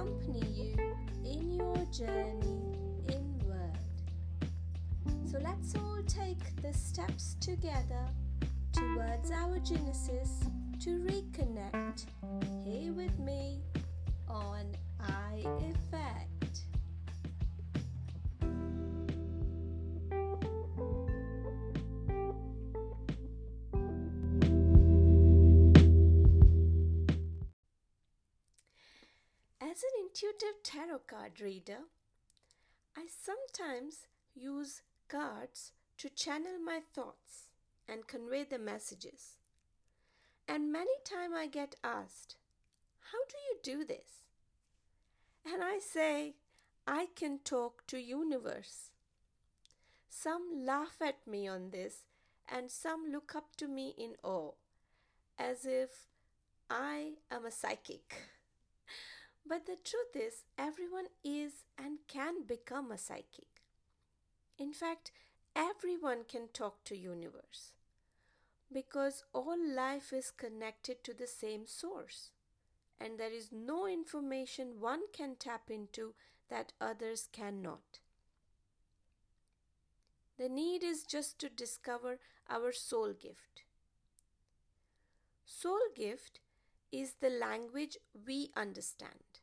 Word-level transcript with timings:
accompany 0.00 0.46
you 0.54 0.76
in 1.24 1.50
your 1.50 1.76
journey 1.92 2.56
inward. 3.08 3.78
So 5.30 5.38
let's 5.42 5.74
all 5.76 6.00
take 6.06 6.38
the 6.62 6.72
steps 6.72 7.36
together 7.40 8.06
towards 8.72 9.30
our 9.30 9.58
Genesis 9.58 10.40
to 10.84 11.00
reconnect 11.00 12.06
here 12.64 12.92
with 12.94 13.18
me 13.18 13.60
on 14.26 14.64
I 15.00 15.44
Effect. 15.58 16.29
Intuitive 30.10 30.62
tarot 30.64 31.00
card 31.06 31.40
reader, 31.40 31.78
I 32.96 33.06
sometimes 33.06 34.08
use 34.34 34.82
cards 35.08 35.70
to 35.98 36.08
channel 36.08 36.58
my 36.64 36.80
thoughts 36.92 37.50
and 37.88 38.08
convey 38.08 38.42
the 38.44 38.58
messages. 38.58 39.36
And 40.48 40.72
many 40.72 40.90
times 41.04 41.34
I 41.36 41.46
get 41.46 41.76
asked, 41.84 42.36
How 43.12 43.18
do 43.28 43.36
you 43.48 43.78
do 43.78 43.84
this? 43.84 44.24
And 45.46 45.62
I 45.62 45.78
say, 45.78 46.34
I 46.88 47.06
can 47.14 47.38
talk 47.44 47.86
to 47.86 47.98
universe. 47.98 48.90
Some 50.08 50.64
laugh 50.66 50.96
at 51.00 51.24
me 51.24 51.46
on 51.46 51.70
this 51.70 52.02
and 52.48 52.68
some 52.68 53.12
look 53.12 53.34
up 53.36 53.54
to 53.58 53.68
me 53.68 53.94
in 53.96 54.14
awe, 54.24 54.52
as 55.38 55.64
if 55.66 55.90
I 56.68 57.12
am 57.30 57.46
a 57.46 57.52
psychic. 57.52 58.16
But 59.46 59.66
the 59.66 59.76
truth 59.82 60.14
is, 60.14 60.44
everyone 60.56 61.06
is 61.24 61.64
and 61.76 61.98
can 62.06 62.46
become 62.46 62.92
a 62.92 62.98
psychic. 62.98 63.62
In 64.58 64.72
fact, 64.72 65.10
everyone 65.56 66.24
can 66.28 66.48
talk 66.52 66.84
to 66.84 66.96
universe 66.96 67.72
because 68.72 69.24
all 69.32 69.56
life 69.58 70.12
is 70.12 70.30
connected 70.30 71.02
to 71.02 71.12
the 71.14 71.26
same 71.26 71.66
source 71.66 72.30
and 73.00 73.18
there 73.18 73.32
is 73.32 73.50
no 73.50 73.86
information 73.86 74.78
one 74.78 75.00
can 75.12 75.34
tap 75.34 75.70
into 75.70 76.14
that 76.50 76.72
others 76.80 77.28
cannot. 77.32 78.00
The 80.38 80.48
need 80.48 80.82
is 80.82 81.02
just 81.02 81.38
to 81.40 81.48
discover 81.48 82.18
our 82.48 82.72
soul 82.72 83.12
gift. 83.12 83.62
Soul 85.44 85.80
gift 85.96 86.40
is 86.92 87.14
the 87.20 87.30
language 87.30 87.96
we 88.26 88.50
understand, 88.56 89.40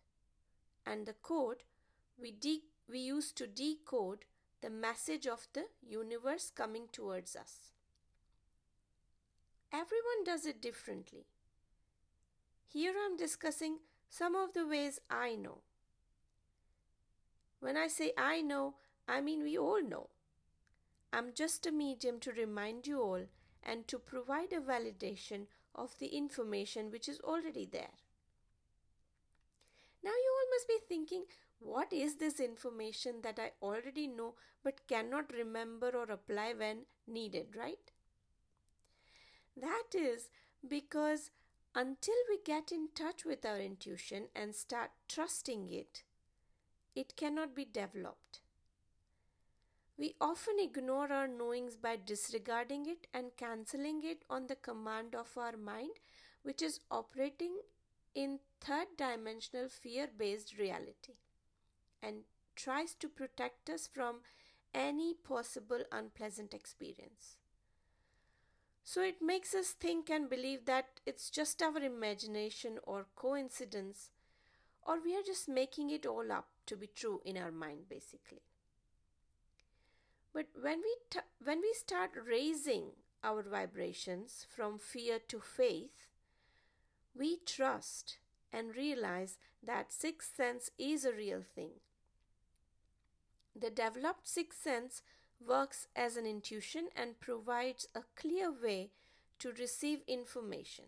and 0.85 1.05
the 1.05 1.13
code 1.13 1.63
we, 2.19 2.31
de- 2.31 2.63
we 2.89 2.99
use 2.99 3.31
to 3.33 3.47
decode 3.47 4.25
the 4.61 4.69
message 4.69 5.27
of 5.27 5.47
the 5.53 5.65
universe 5.81 6.51
coming 6.53 6.87
towards 6.91 7.35
us. 7.35 7.71
Everyone 9.71 10.23
does 10.25 10.45
it 10.45 10.61
differently. 10.61 11.25
Here 12.65 12.93
I'm 13.05 13.17
discussing 13.17 13.79
some 14.09 14.35
of 14.35 14.53
the 14.53 14.67
ways 14.67 14.99
I 15.09 15.35
know. 15.35 15.59
When 17.59 17.77
I 17.77 17.87
say 17.87 18.13
I 18.17 18.41
know, 18.41 18.75
I 19.07 19.21
mean 19.21 19.43
we 19.43 19.57
all 19.57 19.81
know. 19.81 20.09
I'm 21.13 21.33
just 21.33 21.65
a 21.65 21.71
medium 21.71 22.19
to 22.21 22.31
remind 22.31 22.87
you 22.87 23.01
all 23.01 23.25
and 23.63 23.87
to 23.87 23.97
provide 23.97 24.53
a 24.53 24.59
validation 24.59 25.47
of 25.77 25.97
the 25.99 26.07
information 26.07 26.91
which 26.91 27.07
is 27.07 27.19
already 27.21 27.67
there. 27.71 27.95
Now, 30.03 30.11
you 30.11 30.33
all 30.39 30.49
must 30.55 30.67
be 30.67 30.77
thinking, 30.87 31.23
what 31.59 31.91
is 31.91 32.15
this 32.15 32.39
information 32.39 33.21
that 33.23 33.39
I 33.39 33.51
already 33.61 34.07
know 34.07 34.35
but 34.63 34.87
cannot 34.87 35.33
remember 35.33 35.89
or 35.89 36.11
apply 36.11 36.53
when 36.57 36.85
needed, 37.07 37.55
right? 37.55 37.91
That 39.55 39.93
is 39.93 40.29
because 40.67 41.31
until 41.73 42.15
we 42.29 42.39
get 42.43 42.71
in 42.71 42.89
touch 42.95 43.25
with 43.25 43.45
our 43.45 43.57
intuition 43.57 44.27
and 44.35 44.55
start 44.55 44.91
trusting 45.07 45.71
it, 45.71 46.03
it 46.95 47.15
cannot 47.15 47.55
be 47.55 47.65
developed. 47.65 48.39
We 49.97 50.15
often 50.21 50.59
ignore 50.59 51.11
our 51.11 51.27
knowings 51.27 51.75
by 51.75 51.95
disregarding 51.97 52.85
it 52.85 53.07
and 53.13 53.35
cancelling 53.35 54.03
it 54.03 54.23
on 54.29 54.45
the 54.45 54.55
command 54.55 55.15
of 55.15 55.35
our 55.37 55.57
mind, 55.57 55.91
which 56.43 56.61
is 56.61 56.81
operating 56.91 57.57
in 58.13 58.39
third 58.61 58.87
dimensional 58.95 59.69
fear 59.69 60.07
based 60.15 60.57
reality 60.57 61.15
and 62.01 62.23
tries 62.55 62.93
to 62.95 63.09
protect 63.09 63.69
us 63.69 63.87
from 63.91 64.17
any 64.73 65.15
possible 65.15 65.83
unpleasant 65.91 66.53
experience. 66.53 67.37
So 68.83 69.01
it 69.01 69.21
makes 69.21 69.53
us 69.53 69.69
think 69.71 70.09
and 70.09 70.29
believe 70.29 70.65
that 70.65 71.01
it's 71.05 71.29
just 71.29 71.61
our 71.61 71.77
imagination 71.77 72.77
or 72.83 73.07
coincidence, 73.15 74.11
or 74.81 74.99
we 75.03 75.15
are 75.15 75.23
just 75.25 75.49
making 75.49 75.89
it 75.89 76.05
all 76.05 76.31
up 76.31 76.47
to 76.67 76.77
be 76.77 76.87
true 76.87 77.21
in 77.25 77.37
our 77.37 77.51
mind, 77.51 77.89
basically. 77.89 78.41
But 80.37 80.49
when 80.61 80.81
we, 80.81 80.95
t- 81.09 81.19
when 81.43 81.61
we 81.61 81.73
start 81.73 82.11
raising 82.23 82.91
our 83.23 83.41
vibrations 83.41 84.45
from 84.47 84.77
fear 84.77 85.17
to 85.29 85.39
faith, 85.39 86.09
we 87.17 87.39
trust 87.43 88.19
and 88.53 88.75
realize 88.75 89.39
that 89.65 89.91
sixth 89.91 90.35
sense 90.35 90.69
is 90.77 91.05
a 91.05 91.11
real 91.11 91.41
thing. 91.41 91.71
The 93.59 93.71
developed 93.71 94.27
sixth 94.27 94.61
sense 94.61 95.01
works 95.43 95.87
as 95.95 96.17
an 96.17 96.27
intuition 96.27 96.89
and 96.95 97.19
provides 97.19 97.87
a 97.95 98.01
clear 98.15 98.51
way 98.51 98.91
to 99.39 99.51
receive 99.53 100.01
information. 100.07 100.85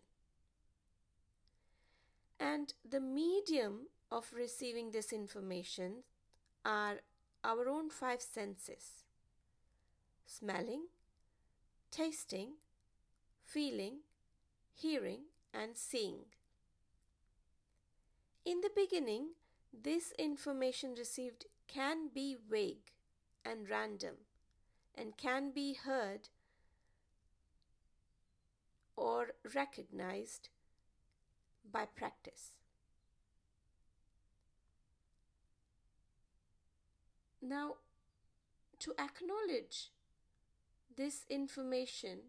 And 2.39 2.71
the 2.87 3.01
medium 3.01 3.87
of 4.11 4.31
receiving 4.31 4.91
this 4.91 5.11
information 5.11 6.03
are 6.63 6.97
our 7.43 7.67
own 7.67 7.89
five 7.89 8.21
senses 8.21 9.05
smelling, 10.29 10.83
tasting, 11.89 12.51
feeling, 13.43 14.01
hearing, 14.75 15.21
and 15.53 15.75
seeing. 15.75 16.25
In 18.45 18.61
the 18.61 18.69
beginning, 18.75 19.29
this 19.73 20.13
information 20.19 20.93
received 20.95 21.45
can 21.67 22.09
be 22.13 22.37
vague 22.49 22.91
and 23.43 23.69
random 23.69 24.15
and 24.95 25.17
can 25.17 25.51
be 25.51 25.73
heard 25.73 26.29
or 28.95 29.29
recognized 29.55 30.49
by 31.71 31.85
practice. 31.85 32.51
Now, 37.41 37.75
to 38.79 38.93
acknowledge 38.99 39.89
this 40.99 41.23
information 41.29 42.19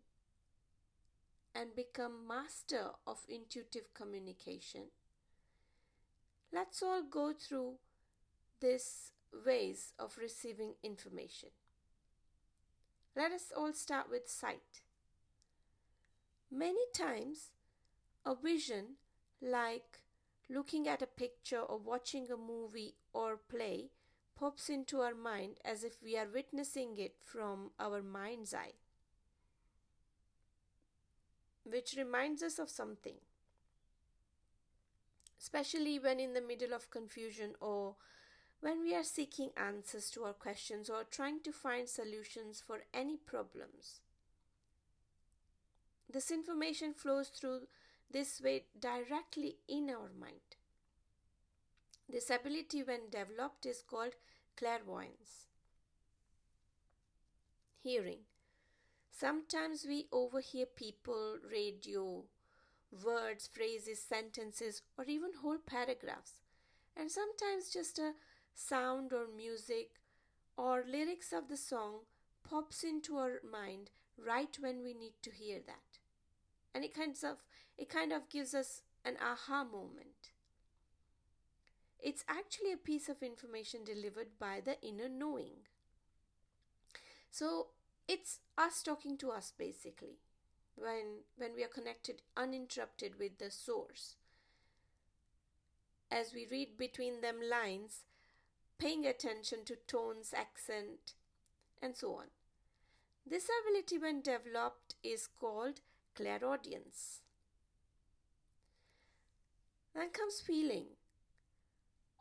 and 1.57 1.75
become 1.75 2.29
master 2.29 2.91
of 3.05 3.19
intuitive 3.29 3.93
communication, 3.95 4.83
let's 6.53 6.81
all 6.81 7.03
go 7.03 7.33
through 7.33 7.73
these 8.61 9.11
ways 9.45 9.93
of 9.99 10.17
receiving 10.17 10.75
information. 10.85 11.49
Let 13.17 13.33
us 13.33 13.53
all 13.57 13.73
start 13.73 14.07
with 14.09 14.29
sight. 14.29 14.83
Many 16.49 16.85
times, 16.95 17.51
a 18.25 18.37
vision 18.37 18.99
like 19.43 19.99
looking 20.49 20.87
at 20.87 21.03
a 21.03 21.07
picture 21.07 21.59
or 21.59 21.79
watching 21.79 22.29
a 22.31 22.37
movie 22.37 22.95
or 23.13 23.37
play 23.37 23.91
pops 24.37 24.69
into 24.69 25.01
our 25.01 25.15
mind 25.15 25.59
as 25.65 25.85
if 25.85 26.03
we 26.03 26.17
are 26.17 26.29
witnessing 26.33 26.97
it 26.99 27.15
from 27.23 27.71
our 27.79 28.03
mind's 28.03 28.55
eye, 28.55 28.73
which 31.65 31.95
reminds 31.97 32.43
us 32.43 32.59
of 32.59 32.71
something, 32.71 33.17
especially 35.41 35.99
when 35.99 36.21
in 36.21 36.35
the 36.35 36.41
middle 36.41 36.73
of 36.73 36.91
confusion 36.91 37.55
or 37.61 37.97
when 38.61 38.83
we 38.83 38.95
are 38.95 39.05
seeking 39.05 39.51
answers 39.57 40.11
to 40.11 40.25
our 40.25 40.35
questions 40.35 40.91
or 40.91 41.05
trying 41.05 41.41
to 41.41 41.53
find 41.53 41.89
solutions 41.89 42.63
for 42.65 42.81
any 42.93 43.17
problems. 43.17 44.01
This 46.13 46.31
information 46.31 46.93
flows 46.93 47.29
through 47.29 47.63
this 48.11 48.41
way 48.43 48.65
directly 48.79 49.57
in 49.69 49.89
our 49.91 50.11
mind. 50.19 50.57
This 52.11 52.29
ability, 52.29 52.83
when 52.83 53.09
developed, 53.09 53.67
is 53.67 53.83
called 53.89 54.15
clairvoyance. 54.57 55.47
Hearing. 57.83 58.21
Sometimes 59.11 59.85
we 59.87 60.09
overhear 60.11 60.67
people, 60.67 61.39
radio, 61.51 62.25
words, 63.05 63.49
phrases, 63.53 64.03
sentences, 64.03 64.83
or 64.99 65.05
even 65.05 65.31
whole 65.41 65.59
paragraphs. 65.59 66.41
And 66.97 67.11
sometimes 67.11 67.71
just 67.73 67.99
a 67.99 68.15
sound 68.55 69.13
or 69.13 69.27
music 69.29 69.91
or 70.57 70.85
lyrics 70.87 71.33
of 71.33 71.49
the 71.49 71.57
song 71.57 72.01
pops 72.43 72.83
into 72.83 73.17
our 73.19 73.41
mind 73.49 73.91
right 74.19 74.57
when 74.59 74.83
we 74.83 74.95
need 74.95 75.15
to 75.23 75.31
hear 75.31 75.61
that. 75.67 75.99
And 76.75 76.85
it 76.85 76.95
kind 76.95 77.17
of 77.25 77.39
it 77.79 77.89
kind 77.89 78.13
of 78.13 78.29
gives 78.29 78.53
us 78.53 78.83
an 79.05 79.17
aha 79.23 79.65
moment. 79.65 80.30
It's 82.03 82.25
actually 82.29 82.73
a 82.73 82.77
piece 82.77 83.09
of 83.09 83.23
information 83.23 83.85
delivered 83.85 84.39
by 84.39 84.61
the 84.65 84.81
inner 84.83 85.09
knowing. 85.09 85.67
So 87.31 87.69
it's 88.09 88.41
us 88.59 88.83
talking 88.83 89.17
to 89.19 89.31
us 89.31 89.53
basically 89.57 90.19
when 90.77 91.25
when 91.37 91.55
we 91.55 91.63
are 91.63 91.69
connected 91.69 92.23
uninterrupted 92.37 93.19
with 93.19 93.39
the 93.39 93.51
source. 93.51 94.17
As 96.11 96.33
we 96.35 96.47
read 96.51 96.77
between 96.77 97.21
them 97.21 97.37
lines 97.49 98.05
paying 98.79 99.07
attention 99.07 99.59
to 99.67 99.77
tones 99.87 100.33
accent 100.35 101.13
and 101.83 101.95
so 101.97 102.15
on. 102.15 102.27
This 103.27 103.49
ability 103.63 103.99
when 103.99 104.23
developed 104.23 104.95
is 105.05 105.29
called 105.29 105.81
clairaudience. 106.17 107.21
Then 109.95 110.09
comes 110.11 110.41
feeling 110.41 110.87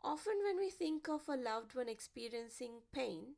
often 0.02 0.34
when 0.44 0.58
we 0.58 0.70
think 0.70 1.08
of 1.08 1.28
a 1.28 1.36
loved 1.36 1.74
one 1.74 1.88
experiencing 1.88 2.80
pain 2.92 3.34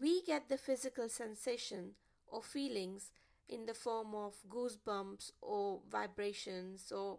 we 0.00 0.22
get 0.22 0.48
the 0.48 0.56
physical 0.58 1.08
sensation 1.08 1.92
or 2.26 2.42
feelings 2.42 3.10
in 3.48 3.66
the 3.66 3.74
form 3.74 4.14
of 4.14 4.34
goosebumps 4.48 5.32
or 5.40 5.80
vibrations 5.90 6.92
or 6.92 7.18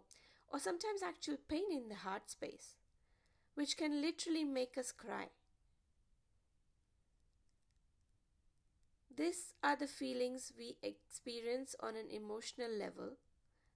or 0.52 0.58
sometimes 0.58 1.02
actual 1.02 1.36
pain 1.48 1.70
in 1.70 1.88
the 1.88 1.94
heart 1.94 2.30
space 2.30 2.76
which 3.54 3.76
can 3.76 4.00
literally 4.00 4.44
make 4.44 4.78
us 4.78 4.92
cry. 4.92 5.28
These 9.14 9.52
are 9.62 9.76
the 9.76 9.86
feelings 9.86 10.52
we 10.56 10.76
experience 10.82 11.76
on 11.80 11.96
an 11.96 12.08
emotional 12.10 12.70
level 12.70 13.10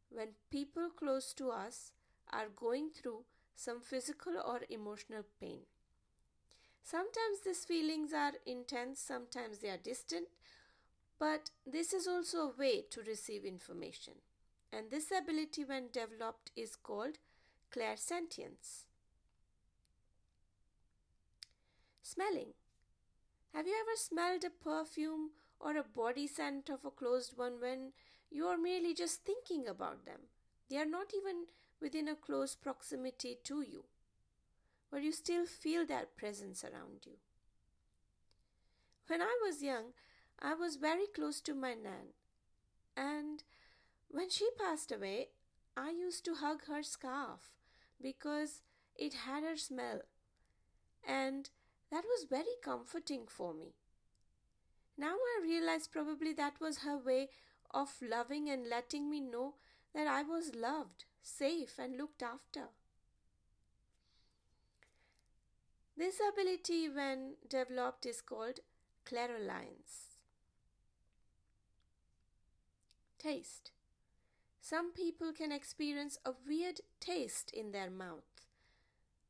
when 0.08 0.28
people 0.50 0.88
close 0.88 1.34
to 1.34 1.50
us 1.50 1.92
are 2.32 2.48
going 2.48 2.90
through 2.90 3.24
some 3.56 3.80
physical 3.80 4.34
or 4.46 4.60
emotional 4.70 5.24
pain 5.40 5.60
Sometimes 6.82 7.40
these 7.44 7.64
feelings 7.64 8.12
are 8.14 8.32
intense, 8.46 9.00
sometimes 9.00 9.58
they 9.58 9.68
are 9.68 9.76
distant, 9.76 10.28
but 11.18 11.50
this 11.66 11.92
is 11.92 12.06
also 12.06 12.38
a 12.38 12.56
way 12.56 12.82
to 12.90 13.02
receive 13.02 13.44
information. 13.44 14.14
And 14.72 14.90
this 14.90 15.10
ability, 15.10 15.64
when 15.64 15.88
developed, 15.92 16.52
is 16.56 16.76
called 16.76 17.18
clairsentience. 17.72 18.84
Smelling. 22.02 22.54
Have 23.52 23.66
you 23.66 23.74
ever 23.80 23.96
smelled 23.96 24.44
a 24.44 24.50
perfume 24.50 25.30
or 25.58 25.76
a 25.76 25.82
body 25.82 26.26
scent 26.28 26.68
of 26.70 26.84
a 26.84 26.90
closed 26.90 27.36
one 27.36 27.60
when 27.60 27.92
you 28.30 28.46
are 28.46 28.58
merely 28.58 28.94
just 28.94 29.24
thinking 29.24 29.66
about 29.66 30.04
them? 30.06 30.20
They 30.70 30.76
are 30.78 30.86
not 30.86 31.12
even 31.14 31.46
within 31.80 32.08
a 32.08 32.14
close 32.14 32.54
proximity 32.54 33.38
to 33.44 33.62
you 33.62 33.84
but 34.90 35.02
you 35.02 35.12
still 35.12 35.46
feel 35.46 35.84
their 35.84 36.06
presence 36.16 36.64
around 36.64 37.04
you. 37.04 37.12
When 39.08 39.20
I 39.22 39.38
was 39.44 39.62
young, 39.62 39.92
I 40.40 40.54
was 40.54 40.76
very 40.76 41.06
close 41.14 41.40
to 41.42 41.54
my 41.54 41.74
Nan, 41.74 42.14
and 42.96 43.42
when 44.08 44.30
she 44.30 44.48
passed 44.58 44.92
away, 44.92 45.28
I 45.76 45.90
used 45.90 46.24
to 46.24 46.34
hug 46.34 46.64
her 46.66 46.82
scarf 46.82 47.52
because 48.00 48.62
it 48.96 49.14
had 49.26 49.42
her 49.42 49.56
smell, 49.56 50.00
and 51.06 51.50
that 51.90 52.04
was 52.04 52.26
very 52.28 52.56
comforting 52.64 53.26
for 53.28 53.54
me. 53.54 53.74
Now 54.98 55.14
I 55.14 55.42
realize 55.42 55.88
probably 55.88 56.32
that 56.34 56.60
was 56.60 56.78
her 56.78 56.96
way 56.96 57.28
of 57.70 57.90
loving 58.00 58.48
and 58.48 58.68
letting 58.68 59.10
me 59.10 59.20
know 59.20 59.54
that 59.96 60.06
I 60.06 60.22
was 60.22 60.54
loved, 60.54 61.06
safe, 61.22 61.78
and 61.78 61.96
looked 61.96 62.22
after. 62.22 62.68
This 65.96 66.20
ability, 66.20 66.90
when 66.90 67.36
developed, 67.48 68.04
is 68.04 68.20
called 68.20 68.60
clairaudience. 69.06 70.18
Taste. 73.18 73.70
Some 74.60 74.92
people 74.92 75.32
can 75.32 75.50
experience 75.50 76.18
a 76.26 76.32
weird 76.46 76.82
taste 77.00 77.50
in 77.54 77.72
their 77.72 77.88
mouth, 77.88 78.44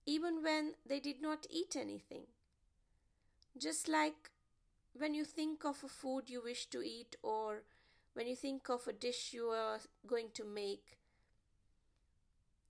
even 0.04 0.42
when 0.42 0.72
they 0.84 0.98
did 0.98 1.22
not 1.22 1.46
eat 1.48 1.76
anything. 1.76 2.24
Just 3.56 3.88
like 3.88 4.32
when 4.98 5.14
you 5.14 5.24
think 5.24 5.64
of 5.64 5.84
a 5.84 5.88
food 5.88 6.28
you 6.28 6.42
wish 6.42 6.66
to 6.66 6.82
eat, 6.82 7.14
or 7.22 7.62
when 8.16 8.26
you 8.26 8.34
think 8.34 8.70
of 8.70 8.88
a 8.88 8.94
dish 8.94 9.34
you 9.34 9.48
are 9.48 9.78
going 10.06 10.28
to 10.32 10.42
make, 10.42 10.96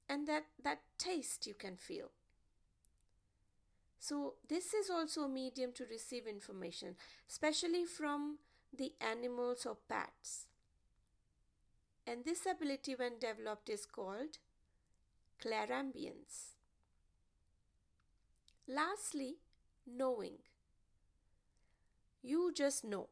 and 0.09 0.27
that, 0.27 0.47
that 0.65 0.81
taste 0.99 1.47
you 1.47 1.55
can 1.55 1.77
feel. 1.77 2.11
So, 4.01 4.35
this 4.49 4.75
is 4.75 4.91
also 4.91 5.23
a 5.23 5.29
medium 5.29 5.71
to 5.75 5.85
receive 5.89 6.27
information, 6.27 6.97
especially 7.31 7.85
from 7.85 8.39
the 8.77 8.93
animals 9.01 9.65
or 9.67 9.77
pets. 9.89 10.47
And 12.09 12.25
this 12.25 12.45
ability, 12.45 12.97
when 12.97 13.21
developed, 13.21 13.69
is 13.69 13.87
called 13.87 14.39
clairambience. 15.41 16.55
Lastly, 18.67 19.37
knowing. 19.87 20.39
You 22.23 22.53
just 22.53 22.85
know, 22.85 23.09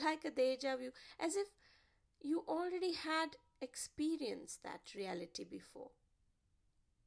like 0.00 0.24
a 0.24 0.30
deja 0.30 0.76
vu, 0.76 0.90
as 1.18 1.36
if 1.36 1.48
you 2.20 2.44
already 2.48 2.92
had 2.92 3.36
experienced 3.60 4.62
that 4.62 4.94
reality 4.94 5.44
before, 5.44 5.90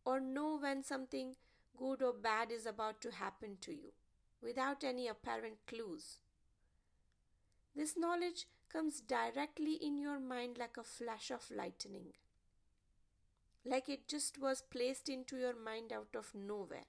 or 0.06 0.20
know 0.20 0.58
when 0.58 0.84
something 0.84 1.36
good 1.78 2.02
or 2.02 2.14
bad 2.14 2.52
is 2.52 2.66
about 2.66 3.02
to 3.02 3.12
happen 3.12 3.58
to 3.62 3.72
you 3.72 3.92
without 4.42 4.84
any 4.84 5.08
apparent 5.08 5.58
clues. 5.68 6.20
This 7.76 7.98
knowledge 7.98 8.46
comes 8.70 9.02
directly 9.02 9.74
in 9.74 9.98
your 9.98 10.20
mind 10.20 10.58
like 10.58 10.78
a 10.78 10.84
flash 10.84 11.32
of 11.32 11.50
lightning, 11.50 12.14
like 13.66 13.90
it 13.90 14.08
just 14.08 14.40
was 14.40 14.62
placed 14.62 15.10
into 15.10 15.38
your 15.38 15.56
mind 15.58 15.92
out 15.92 16.16
of 16.16 16.34
nowhere. 16.36 16.86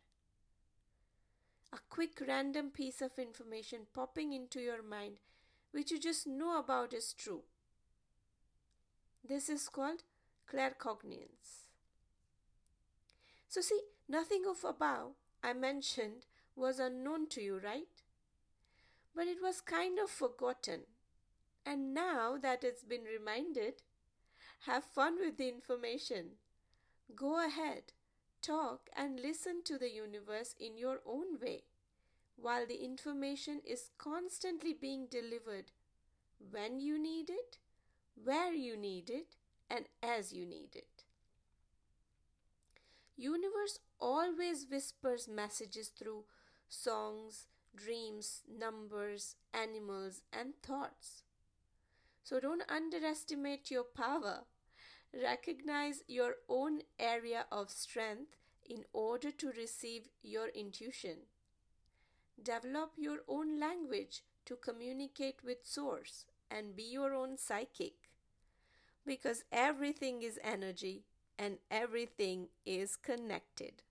A 1.72 1.78
quick 1.90 2.22
random 2.26 2.70
piece 2.70 3.02
of 3.02 3.18
information 3.18 3.86
popping 3.92 4.32
into 4.32 4.60
your 4.60 4.82
mind 4.82 5.18
which 5.72 5.90
you 5.90 5.98
just 5.98 6.26
know 6.26 6.58
about 6.58 6.94
is 6.94 7.12
true. 7.12 7.42
This 9.28 9.48
is 9.48 9.68
called 9.68 10.04
claircognizance. 10.50 11.66
So, 13.48 13.60
see, 13.60 13.80
Nothing 14.08 14.44
of 14.48 14.64
above 14.64 15.14
I 15.42 15.52
mentioned 15.52 16.26
was 16.54 16.78
unknown 16.78 17.28
to 17.30 17.40
you, 17.42 17.58
right? 17.58 18.02
But 19.16 19.26
it 19.26 19.38
was 19.42 19.60
kind 19.60 19.98
of 19.98 20.10
forgotten. 20.10 20.82
And 21.64 21.92
now 21.92 22.36
that 22.40 22.62
it's 22.62 22.84
been 22.84 23.02
reminded, 23.02 23.82
have 24.66 24.84
fun 24.84 25.18
with 25.18 25.38
the 25.38 25.48
information. 25.48 26.36
Go 27.16 27.44
ahead, 27.44 27.92
talk 28.40 28.88
and 28.96 29.18
listen 29.18 29.62
to 29.64 29.76
the 29.76 29.90
universe 29.90 30.54
in 30.60 30.78
your 30.78 31.00
own 31.04 31.40
way, 31.40 31.64
while 32.36 32.66
the 32.66 32.84
information 32.84 33.60
is 33.64 33.90
constantly 33.98 34.72
being 34.72 35.06
delivered 35.10 35.72
when 36.50 36.80
you 36.80 36.98
need 36.98 37.30
it, 37.30 37.58
where 38.22 38.52
you 38.52 38.76
need 38.76 39.10
it, 39.10 39.36
and 39.70 39.86
as 40.02 40.32
you 40.32 40.46
need 40.46 40.74
it. 40.74 41.04
Universe 43.16 43.78
always 43.98 44.66
whispers 44.70 45.26
messages 45.26 45.88
through 45.88 46.24
songs, 46.68 47.46
dreams, 47.74 48.42
numbers, 48.46 49.36
animals, 49.54 50.22
and 50.32 50.54
thoughts. 50.62 51.22
So 52.22 52.40
don't 52.40 52.62
underestimate 52.68 53.70
your 53.70 53.84
power. 53.84 54.40
Recognize 55.14 56.02
your 56.08 56.34
own 56.48 56.80
area 56.98 57.46
of 57.50 57.70
strength 57.70 58.36
in 58.68 58.84
order 58.92 59.30
to 59.30 59.52
receive 59.56 60.08
your 60.22 60.48
intuition. 60.48 61.18
Develop 62.42 62.92
your 62.96 63.18
own 63.28 63.58
language 63.58 64.22
to 64.44 64.56
communicate 64.56 65.42
with 65.44 65.58
Source 65.64 66.24
and 66.50 66.76
be 66.76 66.82
your 66.82 67.14
own 67.14 67.38
psychic. 67.38 67.94
Because 69.04 69.44
everything 69.50 70.22
is 70.22 70.38
energy 70.44 71.04
and 71.38 71.58
everything 71.70 72.48
is 72.64 72.96
connected. 72.96 73.82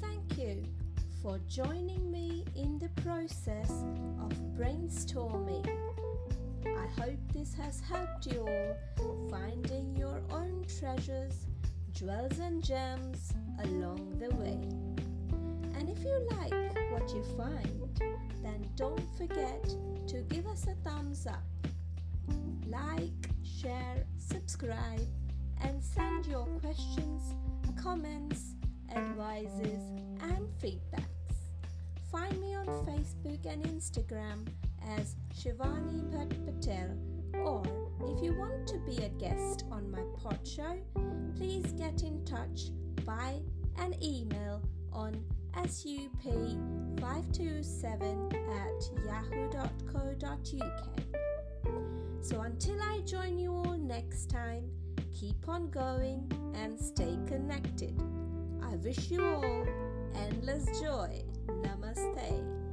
Thank 0.00 0.38
you 0.38 0.64
for 1.22 1.40
joining 1.48 2.10
me 2.10 2.44
in 2.54 2.78
the 2.78 2.88
process 3.02 3.70
of 4.22 4.32
brainstorming. 4.56 5.66
I 6.66 7.00
hope 7.00 7.18
this 7.32 7.54
has 7.54 7.80
helped 7.80 8.26
you 8.26 8.46
all 9.00 9.28
finding 9.30 9.94
your 9.96 10.20
own 10.30 10.64
treasures, 10.78 11.46
jewels, 11.92 12.38
and 12.38 12.62
gems 12.62 13.32
along 13.62 14.18
the 14.18 14.34
way. 14.36 14.58
And 15.78 15.88
if 15.88 16.02
you 16.04 16.26
like 16.30 16.52
what 16.90 17.08
you 17.14 17.22
find, 17.36 17.88
then 18.42 18.68
don't 18.76 19.02
forget 19.16 19.62
to 20.08 20.22
give 20.28 20.46
us 20.46 20.66
a 20.66 20.88
thumbs 20.88 21.26
up. 21.26 21.44
Like, 22.66 23.30
share, 23.42 24.04
subscribe, 24.16 25.06
and 25.62 25.82
send 25.82 26.26
your 26.26 26.46
questions, 26.60 27.34
comments, 27.80 28.54
advices, 28.94 29.80
and 30.20 30.48
feedbacks. 30.62 31.08
Find 32.10 32.40
me 32.40 32.54
on 32.54 32.66
Facebook 32.66 33.44
and 33.46 33.62
Instagram 33.64 34.46
as 34.96 35.16
Shivani 35.34 36.04
Bhatt 36.10 36.32
Patel. 36.44 36.96
Or 37.34 37.62
if 38.06 38.22
you 38.22 38.38
want 38.38 38.66
to 38.68 38.78
be 38.78 39.02
a 39.04 39.08
guest 39.10 39.64
on 39.70 39.90
my 39.90 40.02
pod 40.16 40.38
show, 40.46 40.78
please 41.36 41.72
get 41.72 42.02
in 42.02 42.24
touch 42.24 42.70
by 43.04 43.42
an 43.78 43.94
email 44.02 44.62
on 44.92 45.22
sup527 45.56 48.34
at 48.62 48.90
yahoo.co.uk. 49.06 50.88
So 52.20 52.40
until 52.42 52.82
I 52.82 53.00
join 53.04 53.38
you 53.38 53.52
all 53.52 53.78
next 53.78 54.30
time, 54.30 54.70
keep 55.12 55.48
on 55.48 55.70
going 55.70 56.30
and 56.54 56.78
stay 56.78 57.18
connected. 57.26 57.98
I 58.62 58.76
wish 58.76 59.10
you 59.10 59.24
all 59.24 59.66
endless 60.14 60.66
joy. 60.80 61.24
Namaste. 61.46 62.67